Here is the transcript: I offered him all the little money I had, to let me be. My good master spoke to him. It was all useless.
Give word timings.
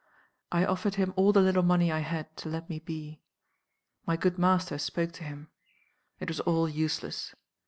I 0.51 0.65
offered 0.65 0.95
him 0.95 1.13
all 1.15 1.31
the 1.31 1.41
little 1.41 1.61
money 1.61 1.91
I 1.91 1.99
had, 1.99 2.35
to 2.37 2.49
let 2.49 2.69
me 2.71 2.79
be. 2.79 3.21
My 4.07 4.17
good 4.17 4.39
master 4.39 4.79
spoke 4.79 5.11
to 5.11 5.23
him. 5.23 5.51
It 6.19 6.27
was 6.27 6.39
all 6.39 6.67
useless. 6.67 7.35